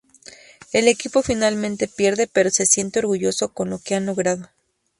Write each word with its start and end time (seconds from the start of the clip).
El 0.73 0.87
equipo 0.87 1.21
finalmente 1.21 1.87
pierde, 1.87 2.25
pero 2.25 2.49
se 2.49 2.65
siente 2.65 2.97
orgulloso 2.97 3.53
con 3.53 3.69
lo 3.69 3.77
que 3.77 3.93
han 3.93 4.07
logrado. 4.07 4.49